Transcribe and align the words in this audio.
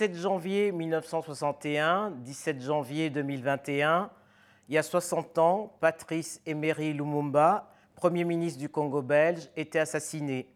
17 0.00 0.16
janvier 0.16 0.72
1961, 0.72 2.12
17 2.22 2.62
janvier 2.62 3.10
2021, 3.10 4.08
il 4.66 4.74
y 4.74 4.78
a 4.78 4.82
60 4.82 5.36
ans, 5.36 5.76
Patrice 5.78 6.40
Emery 6.46 6.94
Lumumba, 6.94 7.70
Premier 7.96 8.24
ministre 8.24 8.58
du 8.58 8.70
Congo 8.70 9.02
belge, 9.02 9.50
était 9.56 9.80
assassiné. 9.80 10.48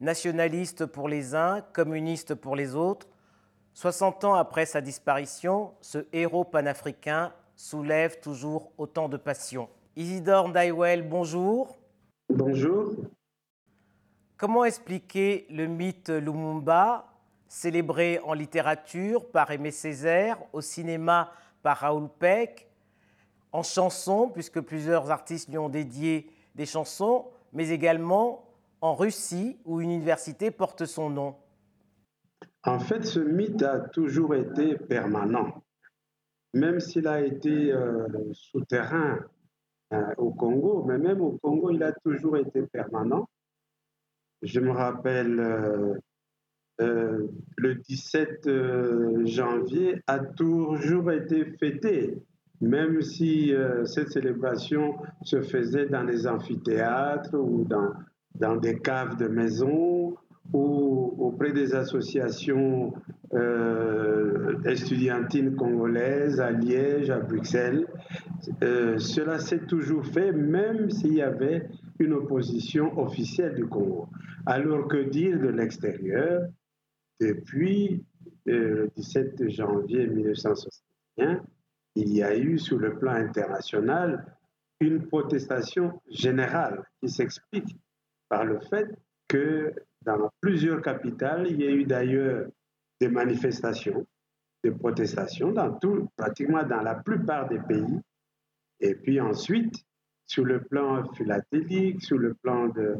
Nationaliste 0.00 0.86
pour 0.86 1.06
les 1.06 1.34
uns, 1.34 1.60
communiste 1.74 2.34
pour 2.34 2.56
les 2.56 2.74
autres, 2.74 3.06
60 3.74 4.24
ans 4.24 4.34
après 4.36 4.64
sa 4.64 4.80
disparition, 4.80 5.74
ce 5.82 6.06
héros 6.14 6.44
panafricain 6.44 7.34
soulève 7.56 8.20
toujours 8.20 8.72
autant 8.78 9.10
de 9.10 9.18
passion. 9.18 9.68
Isidore 9.96 10.48
Ndaiwel, 10.48 11.06
bonjour. 11.06 11.76
Bonjour. 12.30 12.94
Comment 14.38 14.64
expliquer 14.64 15.46
le 15.50 15.66
mythe 15.66 16.08
Lumumba, 16.08 17.17
célébré 17.48 18.20
en 18.24 18.34
littérature 18.34 19.26
par 19.30 19.50
Aimé 19.50 19.70
Césaire, 19.70 20.38
au 20.52 20.60
cinéma 20.60 21.32
par 21.62 21.78
Raoul 21.78 22.08
Peck, 22.18 22.68
en 23.52 23.62
chanson, 23.62 24.28
puisque 24.28 24.60
plusieurs 24.60 25.10
artistes 25.10 25.48
lui 25.48 25.58
ont 25.58 25.70
dédié 25.70 26.30
des 26.54 26.66
chansons, 26.66 27.26
mais 27.52 27.70
également 27.70 28.44
en 28.80 28.94
Russie, 28.94 29.58
où 29.64 29.80
une 29.80 29.90
université 29.90 30.50
porte 30.50 30.84
son 30.84 31.10
nom 31.10 31.34
En 32.64 32.78
fait, 32.78 33.04
ce 33.04 33.18
mythe 33.18 33.62
a 33.62 33.80
toujours 33.80 34.34
été 34.34 34.76
permanent, 34.76 35.64
même 36.54 36.78
s'il 36.80 37.08
a 37.08 37.22
été 37.22 37.72
euh, 37.72 38.06
souterrain 38.32 39.18
euh, 39.92 40.14
au 40.18 40.30
Congo, 40.30 40.84
mais 40.86 40.98
même 40.98 41.20
au 41.20 41.38
Congo, 41.42 41.70
il 41.70 41.82
a 41.82 41.92
toujours 41.92 42.36
été 42.36 42.62
permanent. 42.62 43.28
Je 44.42 44.60
me 44.60 44.70
rappelle, 44.70 45.40
euh, 45.40 45.94
euh, 46.80 47.26
le 47.56 47.74
17 47.74 48.48
janvier 49.26 50.00
a 50.06 50.18
toujours 50.18 51.10
été 51.10 51.44
fêté, 51.44 52.16
même 52.60 53.02
si 53.02 53.52
cette 53.84 54.10
célébration 54.10 54.96
se 55.22 55.40
faisait 55.42 55.86
dans 55.86 56.02
les 56.02 56.26
amphithéâtres 56.26 57.34
ou 57.34 57.64
dans, 57.64 57.92
dans 58.34 58.56
des 58.56 58.78
caves 58.78 59.16
de 59.16 59.28
maisons 59.28 60.16
ou 60.52 61.14
auprès 61.18 61.52
des 61.52 61.74
associations 61.74 62.92
euh, 63.34 64.58
estudiantines 64.64 65.54
congolaises 65.54 66.40
à 66.40 66.50
Liège, 66.50 67.10
à 67.10 67.18
Bruxelles. 67.18 67.86
Euh, 68.62 68.98
cela 68.98 69.38
s'est 69.38 69.66
toujours 69.66 70.06
fait, 70.06 70.32
même 70.32 70.88
s'il 70.90 71.14
y 71.14 71.22
avait 71.22 71.68
une 71.98 72.14
opposition 72.14 72.98
officielle 72.98 73.54
du 73.54 73.66
Congo. 73.66 74.08
Alors 74.46 74.88
que 74.88 74.96
dire 74.96 75.38
de 75.38 75.48
l'extérieur? 75.48 76.42
Depuis 77.20 78.04
le 78.46 78.90
17 78.96 79.48
janvier 79.50 80.06
1961, 80.06 81.42
il 81.96 82.12
y 82.12 82.22
a 82.22 82.36
eu 82.36 82.58
sur 82.58 82.78
le 82.78 82.96
plan 82.98 83.12
international 83.12 84.36
une 84.80 85.06
protestation 85.06 86.00
générale 86.08 86.84
qui 87.00 87.08
s'explique 87.08 87.76
par 88.28 88.44
le 88.44 88.60
fait 88.60 88.88
que 89.26 89.74
dans 90.02 90.30
plusieurs 90.40 90.80
capitales, 90.80 91.48
il 91.50 91.60
y 91.60 91.66
a 91.66 91.70
eu 91.70 91.84
d'ailleurs 91.84 92.48
des 93.00 93.08
manifestations, 93.08 94.06
des 94.62 94.70
protestations, 94.70 95.52
dans 95.52 95.72
tout, 95.78 96.08
pratiquement 96.16 96.62
dans 96.62 96.82
la 96.82 96.94
plupart 96.94 97.48
des 97.48 97.58
pays. 97.60 98.00
Et 98.80 98.94
puis 98.94 99.20
ensuite, 99.20 99.74
sur 100.26 100.44
le 100.44 100.62
plan 100.62 101.10
philatélique, 101.14 102.02
sur 102.02 102.18
le 102.18 102.34
plan 102.34 102.68
de, 102.68 102.96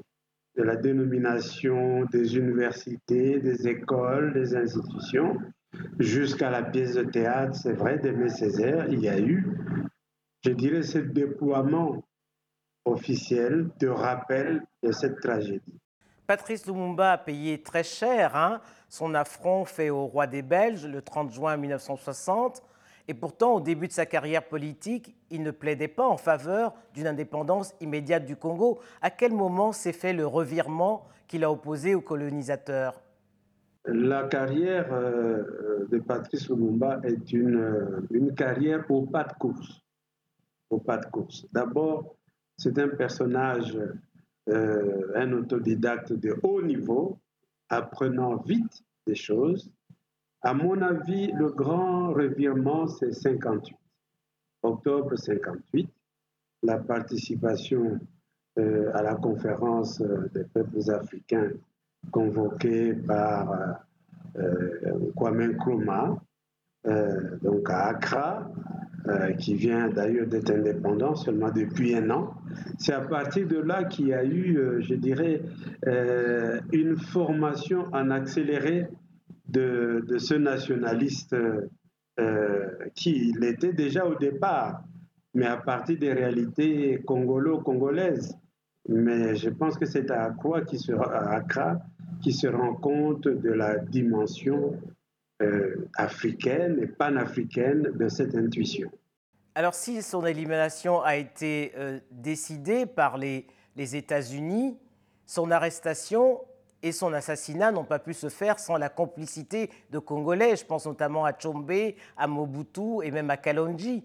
de 0.59 0.65
la 0.65 0.75
dénomination 0.75 2.05
des 2.07 2.37
universités, 2.37 3.39
des 3.39 3.69
écoles, 3.69 4.35
des 4.35 4.57
institutions, 4.57 5.39
jusqu'à 6.01 6.51
la 6.51 6.65
pièce 6.65 6.95
de 6.95 7.05
théâtre, 7.05 7.55
c'est 7.55 7.73
vrai, 7.73 7.99
d'Aimé 7.99 8.29
Césaire, 8.29 8.87
il 8.91 9.01
y 9.01 9.09
a 9.09 9.21
eu, 9.21 9.47
je 10.45 10.51
dirais, 10.51 10.83
ce 10.83 10.99
déploiement 10.99 12.03
officiel 12.85 13.69
de 13.79 13.87
rappel 13.87 14.65
de 14.83 14.91
cette 14.91 15.21
tragédie. 15.21 15.79
Patrice 16.27 16.67
Lumumba 16.67 17.13
a 17.13 17.19
payé 17.19 17.63
très 17.63 17.85
cher 17.85 18.37
hein, 18.37 18.61
son 18.89 19.15
affront 19.15 19.65
fait 19.65 19.91
au 19.91 20.07
roi 20.07 20.27
des 20.27 20.43
Belges 20.43 20.87
le 20.87 21.01
30 21.01 21.33
juin 21.33 21.57
1960. 21.57 22.63
Et 23.09 23.15
pourtant, 23.15 23.55
au 23.55 23.61
début 23.61 23.89
de 23.89 23.93
sa 23.93 24.07
carrière 24.07 24.47
politique, 24.47 25.17
il 25.31 25.43
ne 25.43 25.51
plaidait 25.51 25.89
pas 25.89 26.07
en 26.07 26.19
faveur 26.19 26.75
d'une 26.95 27.07
indépendance 27.07 27.75
immédiate 27.81 28.27
du 28.27 28.37
Congo. 28.37 28.81
À 29.01 29.11
quel 29.11 29.33
moment 29.33 29.73
s'est 29.73 29.95
fait 29.95 30.13
le 30.13 30.27
revirement 30.27 31.07
qu'il 31.27 31.43
a 31.43 31.51
opposé 31.51 31.95
aux 31.95 32.03
colonisateurs? 32.03 33.01
La 33.87 34.25
carrière 34.25 34.93
euh, 34.93 35.87
de 35.91 35.99
Patrice 35.99 36.51
Lumumba 36.51 37.01
est 37.05 37.33
une, 37.33 37.57
euh, 37.57 38.07
une 38.11 38.35
carrière 38.35 38.85
au 38.91 39.07
pas 39.07 39.25
de 39.25 39.33
course. 39.33 39.81
Au 40.69 40.79
pas 40.79 40.99
de 40.99 41.07
course. 41.07 41.47
D'abord, 41.53 42.15
c'est 42.59 42.79
un 42.79 42.89
personnage 42.89 43.79
euh, 44.51 45.13
un 45.15 45.33
autodidacte 45.33 46.13
de 46.15 46.35
haut 46.43 46.63
niveau, 46.63 47.19
apprenant 47.69 48.37
vite 48.37 48.83
des 49.07 49.15
choses. 49.15 49.71
À 50.43 50.55
mon 50.55 50.81
avis, 50.83 51.33
le 51.33 51.51
grand 51.51 52.13
revirement, 52.13 52.87
c'est 52.87 53.13
58. 53.13 53.77
Octobre 54.63 55.17
58, 55.17 55.89
la 56.63 56.79
participation 56.79 57.99
euh, 58.59 58.91
à 58.95 59.03
la 59.03 59.15
conférence 59.15 60.01
euh, 60.01 60.29
des 60.35 60.45
peuples 60.45 60.91
africains 60.91 61.51
convoquée 62.13 62.95
par 62.95 63.85
Kwame 65.17 65.53
Nkrumah, 65.53 66.17
donc 67.43 67.69
à 67.69 67.87
Accra, 67.87 68.49
euh, 69.09 69.33
qui 69.33 69.55
vient 69.55 69.89
d'ailleurs 69.89 70.27
d'être 70.27 70.51
indépendant 70.51 71.15
seulement 71.15 71.51
depuis 71.51 71.95
un 71.95 72.11
an. 72.11 72.35
C'est 72.79 72.93
à 72.93 73.01
partir 73.01 73.47
de 73.47 73.57
là 73.57 73.85
qu'il 73.85 74.09
y 74.09 74.13
a 74.13 74.23
eu, 74.23 74.59
euh, 74.59 74.83
je 74.83 74.95
dirais, 74.95 75.41
euh, 75.87 76.61
une 76.73 76.99
formation 76.99 77.85
en 77.93 78.11
accéléré 78.11 78.87
de, 79.49 80.05
de 80.07 80.19
ce 80.19 80.35
nationaliste 80.35 81.35
qui 82.95 83.33
l'était 83.39 83.73
déjà 83.73 84.05
au 84.05 84.17
départ, 84.17 84.83
mais 85.35 85.47
à 85.47 85.57
partir 85.57 85.99
des 85.99 86.13
réalités 86.13 87.01
congolo-congolaises. 87.07 88.37
Mais 88.89 89.37
je 89.37 89.51
pense 89.51 89.77
que 89.77 89.85
c'est 89.85 90.11
à 90.11 90.25
Accra 90.25 90.63
qui 92.23 92.33
se, 92.33 92.47
rend 92.47 92.75
compte 92.75 93.29
de 93.29 93.51
la 93.51 93.79
dimension 93.79 94.81
euh, 95.43 95.89
africaine 95.95 96.81
et 96.83 96.87
panafricaine 96.87 97.83
de 97.83 98.09
cette 98.09 98.35
intuition. 98.35 98.91
Alors 99.55 99.75
si 99.75 100.03
son 100.03 100.25
élimination 100.25 101.03
a 101.03 101.17
été 101.17 101.73
euh, 101.77 102.01
décidée 102.11 102.87
par 102.87 103.19
les, 103.19 103.47
les 103.77 103.95
États-Unis, 103.95 104.79
son 105.27 105.51
arrestation 105.51 106.41
et 106.83 106.93
son 106.93 107.13
assassinat 107.13 107.73
n'ont 107.73 107.85
pas 107.85 107.99
pu 107.99 108.15
se 108.15 108.29
faire 108.29 108.59
sans 108.59 108.77
la 108.77 108.89
complicité 108.89 109.71
de 109.91 109.99
Congolais. 109.99 110.57
Je 110.57 110.65
pense 110.65 110.87
notamment 110.87 111.25
à 111.25 111.33
Chombe, 111.37 111.71
à 112.17 112.27
Mobutu 112.27 113.03
et 113.03 113.11
même 113.11 113.31
à 113.31 113.37
Kalonji. 113.37 114.03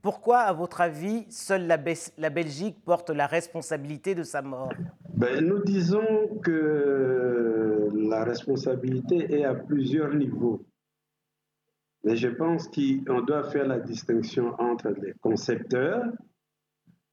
Pourquoi, 0.00 0.38
à 0.38 0.52
votre 0.52 0.80
avis, 0.80 1.26
seule 1.28 1.66
la, 1.66 2.30
Belgique 2.30 2.76
porte 2.84 3.10
la 3.10 3.26
responsabilité 3.26 4.14
de 4.14 4.22
sa 4.22 4.42
mort? 4.42 4.72
Ben, 5.14 5.44
Nous 5.44 5.62
disons 5.64 6.38
que 6.42 7.88
la 8.08 8.24
responsabilité 8.24 9.40
est 9.40 9.44
à 9.44 9.54
plusieurs 9.54 10.14
niveaux. 10.14 10.62
Mais 12.04 12.14
je 12.14 12.28
pense 12.28 12.68
qu'on 12.68 13.20
doit 13.22 13.50
faire 13.50 13.66
la 13.66 13.80
distinction 13.80 14.54
entre 14.60 14.90
les 14.90 15.14
concepteurs 15.20 16.04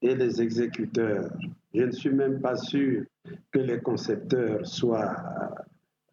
et 0.03 0.15
les 0.15 0.41
exécuteurs. 0.41 1.31
Je 1.73 1.83
ne 1.83 1.91
suis 1.91 2.11
même 2.11 2.39
pas 2.39 2.55
sûr 2.55 3.03
que 3.51 3.59
les 3.59 3.79
concepteurs 3.79 4.65
soient 4.65 5.15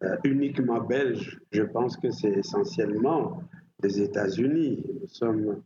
euh, 0.03 0.17
uniquement 0.23 0.81
belges. 0.81 1.39
Je 1.51 1.63
pense 1.63 1.97
que 1.97 2.09
c'est 2.11 2.31
essentiellement 2.31 3.41
les 3.81 4.01
États-Unis. 4.01 4.83
Nous 5.01 5.07
sommes 5.07 5.61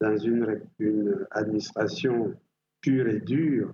dans 0.00 0.16
une, 0.16 0.60
administration 1.30 2.34
pure 2.80 3.08
et 3.08 3.20
dure 3.20 3.72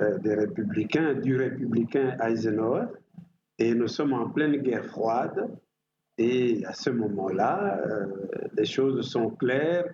euh, 0.00 0.18
des 0.18 0.34
républicains, 0.34 1.14
du 1.14 1.36
républicain 1.36 2.16
Eisenhower, 2.20 2.86
et 3.58 3.74
nous 3.74 3.88
sommes 3.88 4.12
en 4.12 4.28
pleine 4.30 4.56
guerre 4.58 4.86
froide. 4.86 5.48
Et 6.18 6.64
à 6.66 6.72
ce 6.72 6.90
moment-là, 6.90 7.80
euh, 7.86 8.06
les 8.56 8.66
choses 8.66 9.08
sont 9.10 9.30
claires, 9.30 9.86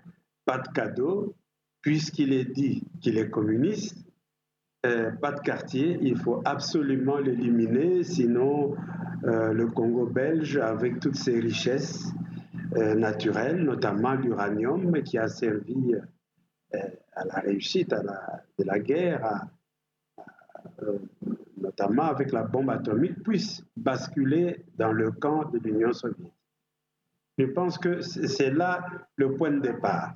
pas 0.44 0.58
de 0.58 0.68
cadeau, 0.68 1.34
puisqu'il 1.80 2.32
est 2.32 2.44
dit 2.52 2.82
qu'il 3.00 3.16
est 3.18 3.30
communiste, 3.30 3.96
euh, 4.86 5.10
pas 5.12 5.32
de 5.32 5.40
quartier, 5.40 5.98
il 6.00 6.16
faut 6.16 6.40
absolument 6.44 7.18
l'éliminer, 7.18 8.02
sinon 8.02 8.74
euh, 9.24 9.52
le 9.52 9.66
Congo 9.66 10.06
belge, 10.06 10.56
avec 10.56 11.00
toutes 11.00 11.16
ses 11.16 11.38
richesses 11.40 12.12
naturelles, 12.72 13.64
notamment 13.64 14.14
l'uranium 14.14 15.02
qui 15.02 15.18
a 15.18 15.26
servi 15.26 15.96
à 16.72 17.24
la 17.24 17.40
réussite 17.40 17.90
de 17.90 18.64
la 18.64 18.78
guerre, 18.78 19.48
notamment 21.56 22.04
avec 22.04 22.30
la 22.30 22.44
bombe 22.44 22.70
atomique, 22.70 23.24
puisse 23.24 23.64
basculer 23.76 24.64
dans 24.78 24.92
le 24.92 25.10
camp 25.10 25.50
de 25.50 25.58
l'Union 25.58 25.92
soviétique. 25.92 26.32
Je 27.38 27.46
pense 27.46 27.78
que 27.78 28.00
c'est 28.02 28.50
là 28.50 28.84
le 29.16 29.34
point 29.34 29.50
de 29.50 29.60
départ. 29.60 30.14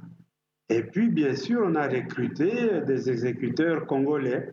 Et 0.68 0.82
puis, 0.82 1.08
bien 1.08 1.36
sûr, 1.36 1.62
on 1.64 1.74
a 1.74 1.88
recruté 1.88 2.80
des 2.82 3.10
exécuteurs 3.10 3.86
congolais, 3.86 4.50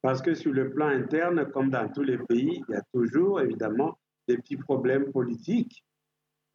parce 0.00 0.22
que 0.22 0.34
sur 0.34 0.52
le 0.52 0.70
plan 0.70 0.88
interne, 0.88 1.50
comme 1.50 1.70
dans 1.70 1.88
tous 1.88 2.02
les 2.02 2.18
pays, 2.18 2.62
il 2.68 2.72
y 2.72 2.76
a 2.76 2.82
toujours, 2.92 3.40
évidemment, 3.40 3.98
des 4.28 4.36
petits 4.36 4.56
problèmes 4.56 5.10
politiques. 5.12 5.84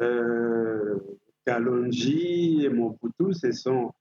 Euh, 0.02 0.98
Kalonji 1.46 2.64
et 2.64 2.70
Mobutu, 2.70 3.34
ce 3.34 3.52
sont 3.52 3.92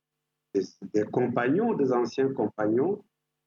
des, 0.55 1.05
compagnons, 1.10 1.75
des 1.75 1.93
anciens 1.93 2.32
compagnons 2.32 3.02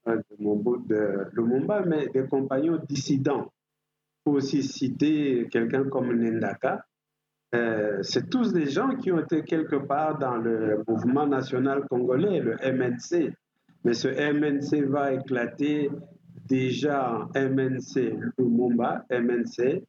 euh, 0.08 0.22
de, 0.40 1.28
Lumumba, 1.34 1.84
mais 1.86 2.08
des 2.08 2.28
compagnons 2.28 2.80
dissidents. 2.88 3.52
Il 3.54 4.22
faut 4.24 4.38
aussi 4.38 4.64
citer 4.64 5.48
quelqu'un 5.52 5.84
comme 5.90 6.14
Nendaka. 6.14 6.86
Euh, 7.54 8.02
c'est 8.02 8.30
tous 8.30 8.54
des 8.54 8.70
gens 8.70 8.96
qui 8.96 9.12
ont 9.12 9.20
été 9.20 9.44
quelque 9.44 9.76
part 9.76 10.18
dans 10.18 10.38
le 10.38 10.84
mouvement 10.88 11.28
national 11.28 11.86
congolais, 11.90 12.40
le 12.40 12.56
MNC. 12.56 13.34
Mais 13.84 13.94
ce 13.94 14.08
MNC 14.08 14.88
va 14.88 15.14
éclater 15.14 15.90
déjà 16.48 17.12
en 17.14 17.28
MNC 17.34 18.18
Lumumba, 18.38 19.06
MNC, 19.10 19.84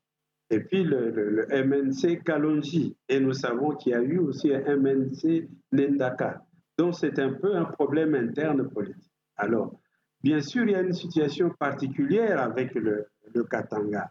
et 0.51 0.61
puis 0.61 0.85
le, 0.85 1.47
MNC 1.51 2.23
Kalonji. 2.25 2.97
Et 3.09 3.21
nous 3.21 3.33
savons 3.33 3.75
qu'il 3.77 3.93
y 3.93 3.95
a 3.95 4.03
eu 4.03 4.19
aussi 4.19 4.53
un 4.53 4.77
MNC 4.77 5.49
Nendaka. 5.73 6.43
Donc 6.79 6.95
c'est 6.95 7.19
un 7.19 7.33
peu 7.33 7.57
un 7.57 7.65
problème 7.65 8.15
interne 8.15 8.69
politique. 8.69 9.13
Alors, 9.37 9.79
bien 10.23 10.41
sûr, 10.41 10.65
il 10.65 10.73
y 10.73 10.75
a 10.75 10.83
une 10.83 10.93
situation 10.93 11.51
particulière 11.59 12.41
avec 12.41 12.75
le, 12.75 13.07
Katanga. 13.51 14.11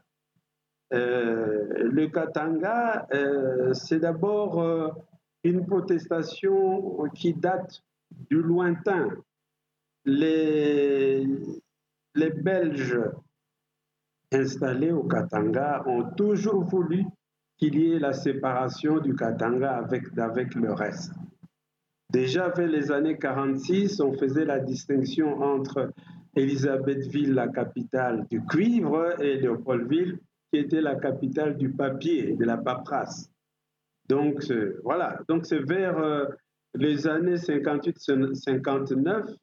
Euh, 0.93 1.89
le 1.89 2.07
Katanga, 2.07 3.07
euh, 3.13 3.73
c'est 3.73 3.99
d'abord 3.99 4.61
euh, 4.61 4.89
une 5.43 5.65
protestation 5.65 7.07
qui 7.15 7.33
date 7.33 7.81
du 8.29 8.41
lointain. 8.41 9.09
Les, 10.03 11.25
Belges 12.15 12.99
installés 14.33 14.91
au 14.91 15.03
Katanga 15.03 15.83
ont 15.85 16.03
toujours 16.15 16.63
voulu 16.65 17.05
qu'il 17.57 17.75
y 17.75 17.93
ait 17.93 17.99
la 17.99 18.11
séparation 18.11 18.99
du 18.99 19.15
Katanga 19.15 19.77
avec, 19.77 20.17
avec 20.17 20.55
le 20.55 20.73
reste. 20.73 21.13
Déjà 22.09 22.49
vers 22.49 22.67
les 22.67 22.91
années 22.91 23.17
46, 23.17 24.01
on 24.01 24.13
faisait 24.13 24.43
la 24.43 24.59
distinction 24.59 25.41
entre 25.41 25.93
Elisabethville, 26.35 27.33
la 27.33 27.47
capitale 27.47 28.25
du 28.29 28.43
cuivre, 28.43 29.21
et 29.21 29.37
Léopoldville, 29.37 30.19
qui 30.51 30.59
était 30.59 30.81
la 30.81 30.95
capitale 30.95 31.57
du 31.57 31.69
papier, 31.69 32.33
de 32.33 32.45
la 32.45 32.57
paperasse. 32.57 33.29
Donc 34.09 34.43
voilà, 34.83 35.19
donc 35.27 35.45
c'est 35.45 35.63
vers 35.63 35.97
euh, 35.97 36.25
les 36.73 37.07
années 37.07 37.35
58-59 37.35 39.35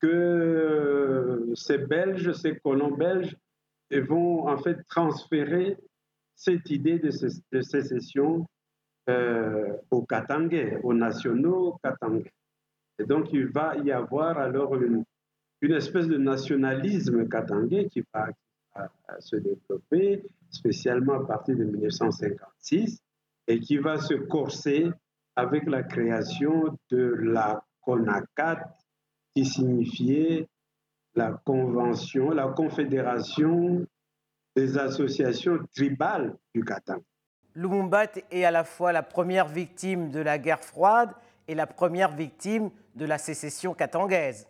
que 0.00 0.08
euh, 0.08 1.54
ces 1.54 1.78
Belges, 1.78 2.32
ces 2.32 2.58
colons 2.58 2.90
belges, 2.90 3.36
vont 3.92 4.48
en 4.48 4.56
fait 4.56 4.82
transférer 4.88 5.76
cette 6.34 6.70
idée 6.70 6.98
de, 6.98 7.10
sécession 7.60 8.46
euh, 9.08 9.76
aux 9.90 10.06
Katangais, 10.06 10.78
aux 10.82 10.94
nationaux 10.94 11.78
Katangais. 11.82 12.32
Et 12.98 13.04
donc, 13.04 13.32
il 13.32 13.46
va 13.46 13.76
y 13.76 13.90
avoir 13.90 14.38
alors 14.38 14.74
une, 14.76 15.04
une 15.60 15.72
espèce 15.72 16.06
de 16.06 16.16
nationalisme 16.16 17.28
katangais 17.28 17.88
qui 17.88 18.02
va, 18.12 18.28
se 19.18 19.36
développer, 19.36 20.22
spécialement 20.50 21.14
à 21.14 21.26
partir 21.26 21.56
de 21.56 21.64
1956, 21.64 22.98
et 23.48 23.60
qui 23.60 23.78
va 23.78 23.98
se 23.98 24.14
corser 24.14 24.90
avec 25.36 25.68
la 25.68 25.82
création 25.82 26.78
de 26.90 27.14
la 27.20 27.64
CONACAT, 27.82 28.76
qui 29.34 29.44
signifiait 29.44 30.48
la 31.14 31.32
convention, 31.44 32.30
la 32.30 32.48
confédération 32.48 33.86
des 34.56 34.78
associations 34.78 35.58
tribales 35.74 36.36
du 36.54 36.64
Katanga. 36.64 37.02
Lumumba 37.54 38.04
est 38.30 38.44
à 38.44 38.50
la 38.50 38.64
fois 38.64 38.92
la 38.92 39.02
première 39.02 39.48
victime 39.48 40.10
de 40.10 40.20
la 40.20 40.38
guerre 40.38 40.62
froide 40.62 41.10
et 41.48 41.54
la 41.54 41.66
première 41.66 42.12
victime 42.12 42.70
de 42.94 43.04
la 43.04 43.18
sécession 43.18 43.74
katangaise. 43.74 44.46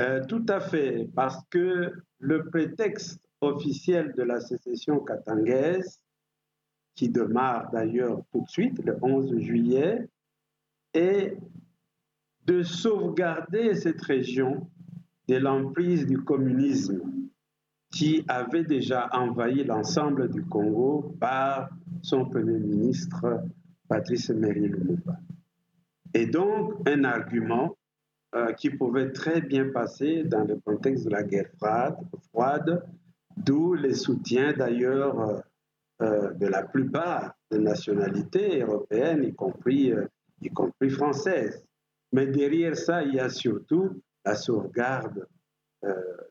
Euh, 0.00 0.24
tout 0.24 0.44
à 0.48 0.60
fait, 0.60 1.08
parce 1.14 1.42
que 1.50 1.92
le 2.18 2.44
prétexte 2.46 3.20
officiel 3.44 4.12
de 4.16 4.22
la 4.22 4.40
sécession 4.40 5.00
katangaise, 5.00 6.00
qui 6.94 7.08
démarre 7.08 7.70
d'ailleurs 7.70 8.22
tout 8.30 8.42
de 8.42 8.48
suite, 8.48 8.78
le 8.84 8.96
11 9.02 9.38
juillet, 9.38 10.08
est 10.92 11.36
de 12.44 12.62
sauvegarder 12.62 13.74
cette 13.74 14.02
région 14.02 14.68
de 15.28 15.36
l'emprise 15.36 16.06
du 16.06 16.18
communisme 16.18 17.00
qui 17.90 18.24
avait 18.28 18.64
déjà 18.64 19.08
envahi 19.12 19.64
l'ensemble 19.64 20.28
du 20.28 20.44
Congo 20.44 21.14
par 21.20 21.70
son 22.02 22.26
Premier 22.26 22.58
ministre 22.58 23.42
Patrice 23.88 24.30
Emery 24.30 24.68
Lumumba. 24.68 25.18
Et 26.12 26.26
donc, 26.26 26.74
un 26.88 27.04
argument 27.04 27.76
euh, 28.34 28.52
qui 28.52 28.70
pouvait 28.70 29.12
très 29.12 29.40
bien 29.40 29.70
passer 29.70 30.24
dans 30.24 30.44
le 30.44 30.56
contexte 30.56 31.04
de 31.04 31.10
la 31.10 31.22
guerre 31.22 31.50
froide 32.30 32.82
d'où 33.36 33.74
les 33.74 33.94
soutiens 33.94 34.52
d'ailleurs 34.52 35.20
euh, 35.20 35.40
euh, 36.02 36.32
de 36.32 36.46
la 36.46 36.62
plupart 36.62 37.34
des 37.50 37.58
nationalités 37.58 38.62
européennes, 38.62 39.24
y 39.24 39.34
compris, 39.34 39.92
y 40.40 40.50
compris 40.50 40.90
françaises. 40.90 41.64
Mais 42.12 42.26
derrière 42.26 42.76
ça, 42.76 43.02
il 43.02 43.14
y 43.14 43.20
a 43.20 43.28
surtout 43.28 44.02
la 44.24 44.34
sauvegarde 44.34 45.26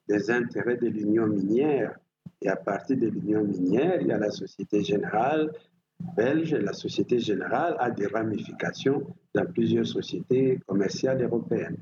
des 0.08 0.32
intérêts 0.32 0.78
de 0.78 0.88
l'Union 0.88 1.28
minière 1.28 1.96
et 2.42 2.50
à 2.50 2.56
partir 2.58 2.98
de 2.98 3.08
l'Union 3.08 3.44
minière, 3.44 4.02
il 4.02 4.08
y 4.08 4.12
a 4.12 4.18
la 4.18 4.32
Société 4.32 4.84
Générale 4.84 5.52
belge. 6.16 6.54
La 6.54 6.74
Société 6.74 7.20
Générale 7.20 7.76
a 7.80 7.90
des 7.90 8.08
ramifications 8.08 9.16
dans 9.34 9.46
plusieurs 9.46 9.88
sociétés 9.88 10.60
commerciales 10.68 11.22
européennes. 11.24 11.78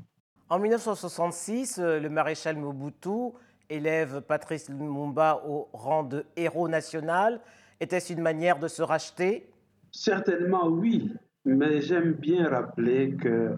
En 0.50 0.60
1966, 0.60 1.80
euh, 1.80 2.00
le 2.00 2.10
maréchal 2.10 2.58
Mobutu 2.58 3.32
élève 3.72 4.22
Patrice 4.22 4.70
Lumumba 4.70 5.44
au 5.48 5.70
rang 5.74 6.04
de 6.04 6.26
héros 6.36 6.68
national. 6.68 7.40
Était-ce 7.80 8.14
une 8.14 8.22
manière 8.22 8.60
de 8.60 8.68
se 8.68 8.82
racheter? 8.82 9.50
Certainement 9.92 10.68
oui, 10.68 11.12
mais 11.46 11.82
j'aime 11.82 12.14
bien 12.14 12.48
rappeler 12.48 13.16
que 13.16 13.56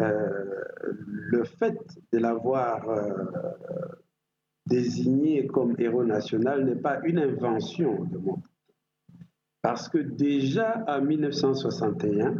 euh, 0.00 0.64
le 0.82 1.44
fait 1.44 1.78
de 2.12 2.18
l'avoir 2.18 2.88
euh, 2.88 3.08
désigné 4.66 5.46
comme 5.46 5.74
héros 5.78 6.04
national 6.04 6.64
n'est 6.64 6.74
pas 6.80 7.00
une 7.04 7.18
invention 7.18 8.04
de 8.04 8.18
mon 8.18 8.42
parce 9.64 9.88
que 9.88 9.96
déjà 9.96 10.84
en 10.86 11.00
1961, 11.00 12.34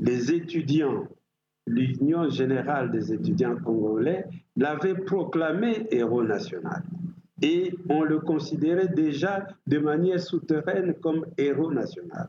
les 0.00 0.32
étudiants, 0.32 1.06
l'Union 1.64 2.28
générale 2.28 2.90
des 2.90 3.12
étudiants 3.12 3.54
congolais, 3.54 4.26
l'avaient 4.56 4.94
proclamé 4.94 5.86
héros 5.90 6.22
national. 6.22 6.82
Et 7.42 7.74
on 7.88 8.02
le 8.02 8.18
considérait 8.20 8.88
déjà 8.88 9.46
de 9.66 9.78
manière 9.78 10.20
souterraine 10.20 10.94
comme 11.00 11.24
héros 11.38 11.72
national. 11.72 12.28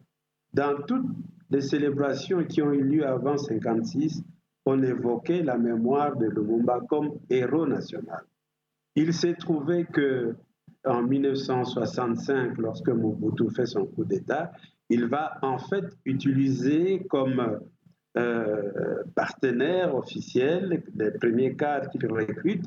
Dans 0.53 0.81
toutes 0.87 1.07
les 1.49 1.61
célébrations 1.61 2.43
qui 2.45 2.61
ont 2.61 2.71
eu 2.71 2.83
lieu 2.83 3.05
avant 3.05 3.35
1956, 3.35 4.23
on 4.65 4.81
évoquait 4.83 5.43
la 5.43 5.57
mémoire 5.57 6.15
de 6.15 6.27
Lumumba 6.27 6.79
comme 6.87 7.11
héros 7.29 7.65
national. 7.65 8.23
Il 8.95 9.13
s'est 9.13 9.35
trouvé 9.35 9.85
que 9.85 10.35
en 10.85 11.03
1965, 11.03 12.57
lorsque 12.57 12.89
Mobutu 12.89 13.49
fait 13.49 13.65
son 13.65 13.85
coup 13.85 14.03
d'État, 14.03 14.51
il 14.89 15.05
va 15.05 15.37
en 15.41 15.57
fait 15.57 15.85
utiliser 16.05 17.05
comme 17.09 17.59
euh, 18.17 19.03
partenaire 19.15 19.95
officiel, 19.95 20.83
les 20.95 21.11
premiers 21.11 21.55
cadres 21.55 21.89
qu'il 21.89 22.05
recrute, 22.11 22.65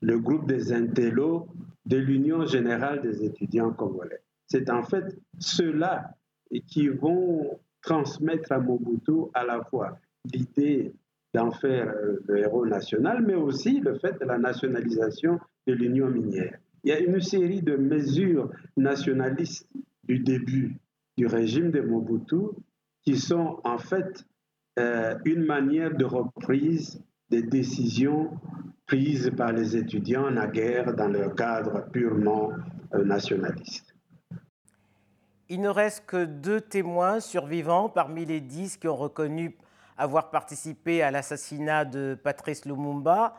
le 0.00 0.18
groupe 0.18 0.46
des 0.46 0.72
intellos 0.72 1.46
de 1.86 1.96
l'Union 1.96 2.44
générale 2.44 3.02
des 3.02 3.24
étudiants 3.24 3.72
congolais. 3.72 4.22
C'est 4.46 4.68
en 4.70 4.82
fait 4.82 5.16
ceux-là 5.38 6.14
qui 6.66 6.88
vont 6.88 7.58
transmettre 7.82 8.52
à 8.52 8.58
Mobutu 8.58 9.30
à 9.34 9.44
la 9.44 9.62
fois 9.64 9.98
l'idée 10.32 10.92
d'en 11.32 11.52
faire 11.52 11.88
euh, 11.88 12.18
le 12.26 12.38
héros 12.38 12.66
national, 12.66 13.24
mais 13.24 13.34
aussi 13.34 13.80
le 13.80 13.94
fait 13.98 14.18
de 14.20 14.24
la 14.24 14.38
nationalisation 14.38 15.38
de 15.66 15.74
l'union 15.74 16.08
minière. 16.10 16.58
Il 16.82 16.90
y 16.90 16.92
a 16.92 16.98
une 16.98 17.20
série 17.20 17.62
de 17.62 17.76
mesures 17.76 18.50
nationalistes 18.76 19.68
du 20.04 20.18
début 20.18 20.76
du 21.16 21.26
régime 21.26 21.70
de 21.70 21.80
Mobutu 21.80 22.56
qui 23.04 23.16
sont 23.16 23.60
en 23.64 23.78
fait 23.78 24.24
euh, 24.80 25.14
une 25.24 25.44
manière 25.44 25.94
de 25.94 26.04
reprise 26.04 27.02
des 27.30 27.42
décisions 27.42 28.30
prises 28.86 29.30
par 29.36 29.52
les 29.52 29.76
étudiants 29.76 30.30
naguère 30.30 30.94
dans 30.94 31.08
leur 31.08 31.34
cadre 31.34 31.86
purement 31.92 32.50
euh, 32.94 33.04
nationaliste. 33.04 33.94
Il 35.48 35.60
ne 35.60 35.68
reste 35.68 36.06
que 36.06 36.24
deux 36.24 36.60
témoins 36.60 37.20
survivants 37.20 37.88
parmi 37.88 38.24
les 38.24 38.40
dix 38.40 38.76
qui 38.76 38.88
ont 38.88 38.96
reconnu 38.96 39.56
avoir 39.98 40.30
participé 40.30 41.02
à 41.02 41.10
l'assassinat 41.10 41.84
de 41.84 42.16
Patrice 42.20 42.64
Lumumba. 42.64 43.34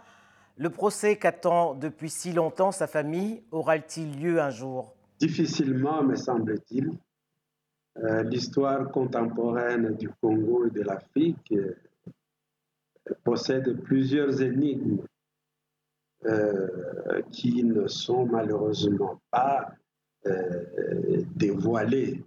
Le 0.58 0.70
procès 0.70 1.16
qu'attend 1.16 1.74
depuis 1.74 2.10
si 2.10 2.34
longtemps 2.34 2.72
sa 2.72 2.88
famille 2.88 3.42
aura-t-il 3.52 4.22
lieu 4.22 4.42
un 4.42 4.52
jour? 4.52 4.94
Difficilement, 5.20 6.04
me 6.04 6.16
semble-t-il. 6.16 6.92
Euh, 7.98 8.24
l'histoire 8.24 8.90
contemporaine 8.90 9.96
du 9.96 10.10
Congo 10.22 10.66
et 10.66 10.70
de 10.70 10.82
l'Afrique 10.82 11.54
euh, 11.54 11.76
possède 13.24 13.82
plusieurs 13.82 14.42
énigmes 14.42 15.00
euh, 16.26 17.22
qui 17.32 17.64
ne 17.64 17.88
sont 17.88 18.26
malheureusement 18.26 19.20
pas 19.32 19.74
dévoilées. 21.36 22.24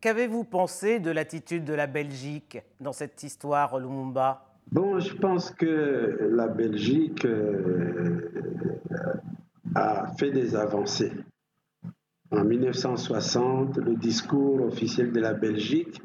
Qu'avez-vous 0.00 0.44
pensé 0.44 1.00
de 1.00 1.10
l'attitude 1.10 1.64
de 1.64 1.74
la 1.74 1.88
Belgique 1.88 2.62
dans 2.80 2.92
cette 2.92 3.20
histoire 3.24 3.76
Lumumba? 3.80 4.46
Bon, 4.70 5.00
je 5.00 5.12
pense 5.16 5.50
que 5.50 6.30
la 6.32 6.46
Belgique 6.46 7.26
a 9.74 10.06
fait 10.16 10.30
des 10.30 10.54
avancées. 10.54 11.10
En 12.32 12.44
1960, 12.44 13.76
le 13.76 13.94
discours 13.94 14.62
officiel 14.62 15.12
de 15.12 15.20
la 15.20 15.34
Belgique 15.34 16.00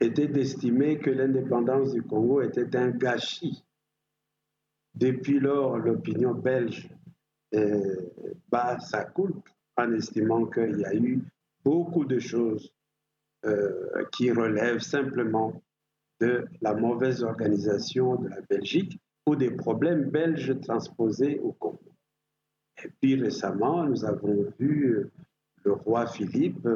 était 0.00 0.28
d'estimer 0.28 0.98
que 0.98 1.08
l'indépendance 1.08 1.94
du 1.94 2.02
Congo 2.02 2.42
était 2.42 2.76
un 2.76 2.90
gâchis. 2.90 3.64
Depuis 4.94 5.40
lors, 5.40 5.78
l'opinion 5.78 6.34
belge 6.34 6.90
bat 8.50 8.78
sa 8.80 9.04
coupe 9.04 9.48
en 9.78 9.92
estimant 9.94 10.44
qu'il 10.44 10.78
y 10.78 10.84
a 10.84 10.94
eu 10.94 11.22
beaucoup 11.64 12.04
de 12.04 12.18
choses 12.18 12.70
euh, 13.46 14.04
qui 14.12 14.30
relèvent 14.30 14.80
simplement 14.80 15.62
de 16.20 16.44
la 16.60 16.74
mauvaise 16.74 17.22
organisation 17.24 18.16
de 18.16 18.28
la 18.28 18.42
Belgique 18.42 19.00
ou 19.26 19.36
des 19.36 19.50
problèmes 19.50 20.10
belges 20.10 20.60
transposés 20.60 21.40
au 21.40 21.52
Congo. 21.52 21.80
Et 22.84 22.88
puis 23.00 23.14
récemment, 23.14 23.84
nous 23.84 24.04
avons 24.04 24.52
vu 24.58 25.10
le 25.64 25.72
roi 25.72 26.06
Philippe 26.06 26.66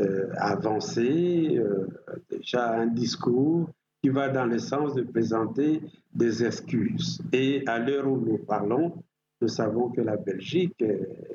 euh, 0.00 0.28
a 0.36 0.52
avancé 0.52 1.56
euh, 1.58 1.86
déjà 2.30 2.72
un 2.72 2.86
discours 2.86 3.68
qui 4.00 4.10
va 4.10 4.28
dans 4.28 4.46
le 4.46 4.58
sens 4.58 4.94
de 4.94 5.02
présenter 5.02 5.82
des 6.14 6.44
excuses. 6.44 7.20
Et 7.32 7.64
à 7.66 7.80
l'heure 7.80 8.06
où 8.06 8.16
nous 8.16 8.38
parlons, 8.38 9.02
nous 9.40 9.48
savons 9.48 9.90
que 9.90 10.00
la 10.00 10.16
Belgique 10.16 10.84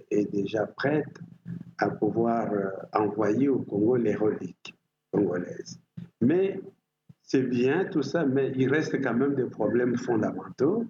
est 0.10 0.32
déjà 0.32 0.66
prête 0.66 1.20
à 1.78 1.90
pouvoir 1.90 2.54
euh, 2.54 2.70
envoyer 2.94 3.50
au 3.50 3.60
Congo 3.60 3.98
les 3.98 4.16
reliques 4.16 4.74
congolaises. 5.12 5.80
Mais 6.22 6.62
c'est 7.22 7.44
bien 7.44 7.86
tout 7.86 8.02
ça, 8.04 8.26
mais 8.26 8.54
il 8.56 8.70
reste 8.70 9.02
quand 9.02 9.14
même 9.14 9.36
des 9.36 9.46
problèmes 9.46 9.98
fondamentaux, 9.98 10.86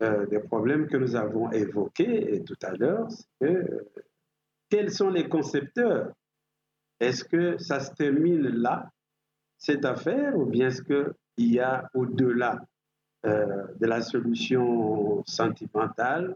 des 0.00 0.40
problèmes 0.40 0.86
que 0.86 0.96
nous 0.96 1.16
avons 1.16 1.50
évoqués 1.50 2.42
tout 2.44 2.58
à 2.62 2.72
l'heure, 2.72 3.08
quels 4.74 4.90
sont 4.90 5.10
les 5.10 5.28
concepteurs? 5.28 6.10
Est-ce 6.98 7.24
que 7.24 7.58
ça 7.58 7.78
se 7.78 7.92
termine 7.92 8.48
là, 8.48 8.90
cette 9.56 9.84
affaire, 9.84 10.36
ou 10.36 10.46
bien 10.46 10.66
est-ce 10.66 10.82
qu'il 10.82 11.14
y 11.52 11.60
a 11.60 11.88
au-delà 11.94 12.58
euh, 13.24 13.68
de 13.78 13.86
la 13.86 14.02
solution 14.02 15.22
sentimentale, 15.26 16.34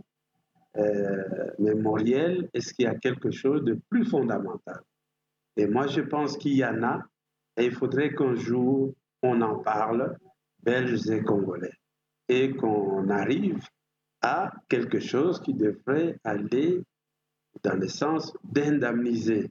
euh, 0.76 1.50
mémorielle, 1.58 2.48
est-ce 2.54 2.72
qu'il 2.72 2.84
y 2.84 2.88
a 2.88 2.94
quelque 2.94 3.32
chose 3.32 3.64
de 3.64 3.76
plus 3.90 4.04
fondamental? 4.04 4.82
Et 5.56 5.66
moi, 5.66 5.88
je 5.88 6.02
pense 6.02 6.36
qu'il 6.36 6.54
y 6.54 6.64
en 6.64 6.84
a, 6.84 7.02
et 7.56 7.64
il 7.64 7.72
faudrait 7.72 8.14
qu'un 8.14 8.36
jour, 8.36 8.94
on 9.20 9.42
en 9.42 9.58
parle, 9.58 10.16
Belges 10.62 11.10
et 11.10 11.24
Congolais, 11.24 11.74
et 12.28 12.54
qu'on 12.54 13.08
arrive 13.08 13.66
à 14.22 14.52
quelque 14.68 15.00
chose 15.00 15.40
qui 15.40 15.54
devrait 15.54 16.20
aller 16.22 16.84
dans 17.62 17.78
le 17.78 17.88
sens 17.88 18.36
d'indemniser 18.44 19.50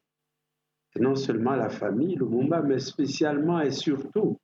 non 1.00 1.16
seulement 1.16 1.56
la 1.56 1.70
famille 1.70 2.16
Lumumba, 2.16 2.62
mais 2.62 2.80
spécialement 2.80 3.62
et 3.62 3.72
surtout 3.72 4.40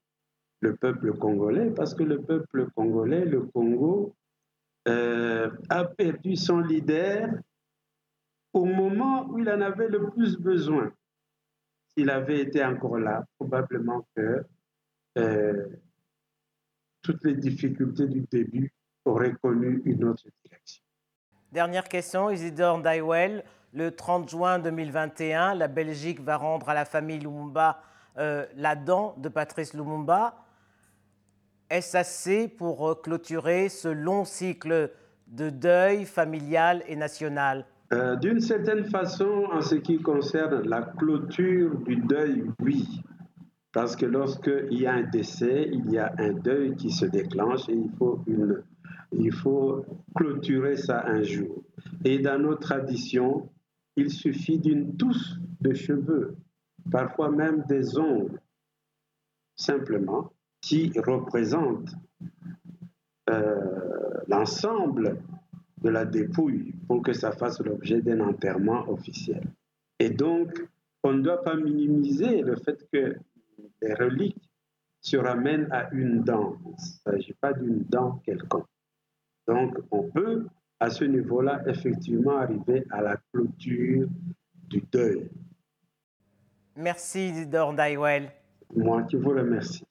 le 0.62 0.76
peuple 0.76 1.18
congolais, 1.18 1.72
parce 1.72 1.94
que 1.94 2.04
le 2.04 2.22
peuple 2.22 2.68
congolais, 2.76 3.26
le 3.26 3.42
Congo, 3.42 4.14
euh, 4.88 5.50
a 5.70 5.86
perdu 5.86 6.36
son 6.36 6.60
leader 6.60 7.30
au 8.54 8.66
moment 8.66 9.26
où 9.28 9.40
il 9.40 9.50
en 9.50 9.62
avait 9.62 9.88
le 9.88 10.10
plus 10.12 10.38
besoin. 10.38 10.92
S'il 11.90 12.10
avait 12.10 12.42
été 12.42 12.64
encore 12.64 12.98
là, 12.98 13.26
probablement 13.38 14.06
que 14.16 14.44
euh, 15.18 15.68
toutes 17.02 17.24
les 17.24 17.36
difficultés 17.36 18.08
du 18.08 18.22
début 18.22 18.72
auraient 19.06 19.36
connu 19.42 19.82
une 19.86 20.06
autre 20.06 20.28
direction. 20.44 20.84
Dernière 21.54 21.88
question, 21.88 22.32
Isidore 22.32 22.82
Daiwell. 22.82 23.44
Le 23.76 23.92
30 23.92 24.28
juin 24.28 24.58
2021, 24.58 25.54
la 25.54 25.68
Belgique 25.68 26.20
va 26.20 26.36
rendre 26.36 26.68
à 26.68 26.74
la 26.74 26.84
famille 26.84 27.20
Lumumba 27.20 27.80
euh, 28.18 28.48
la 28.56 28.76
dent 28.76 29.14
de 29.20 29.30
Patrice 29.30 29.76
Lumumba. 29.76 30.34
Est-ce 31.70 31.96
assez 31.96 32.48
pour 32.48 32.90
euh, 32.90 32.96
clôturer 32.96 33.70
ce 33.70 33.88
long 33.88 34.26
cycle 34.26 34.90
de 35.28 35.52
deuil 35.52 36.06
familial 36.06 36.82
et 36.88 36.96
national 36.96 37.66
euh, 37.94 38.16
D'une 38.16 38.40
certaine 38.40 38.86
façon, 38.86 39.44
en 39.54 39.62
ce 39.62 39.76
qui 39.76 40.00
concerne 40.00 40.68
la 40.68 40.82
clôture 40.82 41.78
du 41.82 41.98
deuil, 41.98 42.46
oui. 42.62 43.04
Parce 43.74 43.96
que 43.96 44.08
lorsqu'il 44.08 44.82
y 44.82 44.88
a 44.88 44.94
un 44.94 45.04
décès, 45.04 45.70
il 45.72 45.92
y 45.92 46.00
a 46.00 46.12
un 46.18 46.34
deuil 46.34 46.76
qui 46.76 46.90
se 46.90 47.06
déclenche 47.06 47.70
et 47.70 47.74
il 47.74 47.92
faut 48.00 48.24
une 48.26 48.64
il 49.18 49.32
faut 49.32 49.86
clôturer 50.16 50.76
ça 50.76 51.06
un 51.06 51.24
jour. 51.24 51.64
Et 52.06 52.20
dans 52.20 52.40
nos 52.40 52.56
traditions, 52.56 53.50
il 53.96 54.10
suffit 54.12 54.60
d'une 54.60 54.96
touche 54.96 55.34
de 55.62 55.74
cheveux, 55.74 56.36
parfois 56.92 57.32
même 57.32 57.64
des 57.68 57.98
ongles, 57.98 58.40
simplement, 59.56 60.32
qui 60.62 60.92
représentent 61.00 61.96
euh, 63.30 64.22
l'ensemble 64.28 65.22
de 65.82 65.90
la 65.90 66.06
dépouille 66.06 66.74
pour 66.88 67.02
que 67.02 67.14
ça 67.14 67.32
fasse 67.32 67.60
l'objet 67.60 68.02
d'un 68.02 68.22
enterrement 68.22 68.90
officiel. 68.90 69.44
Et 70.00 70.10
donc, 70.10 70.66
on 71.04 71.14
ne 71.14 71.22
doit 71.22 71.44
pas 71.44 71.56
minimiser 71.56 72.42
le 72.42 72.56
fait 72.56 72.88
que 72.92 73.16
les 73.82 73.94
reliques 73.94 74.50
se 75.02 75.18
ramènent 75.18 75.68
à 75.72 75.94
une 75.94 76.24
dent. 76.24 76.56
Il 76.66 76.72
ne 76.72 76.78
s'agit 76.78 77.34
pas 77.34 77.54
d'une 77.54 77.84
dent 77.84 78.22
quelconque. 78.26 78.66
Donc, 79.48 79.78
on 79.92 80.04
peut, 80.10 80.46
à 80.80 80.90
ce 80.90 81.04
niveau-là, 81.04 81.62
effectivement 81.68 82.38
arriver 82.38 82.86
à 82.92 83.02
la 83.02 83.18
clôture 83.32 84.08
du 84.70 84.84
deuil. 84.92 85.30
Merci, 86.76 87.46
Dor 87.46 87.74
Daiwell. 87.74 88.32
Moi 88.76 89.04
qui 89.04 89.18
vous 89.18 89.30
remercie. 89.30 89.86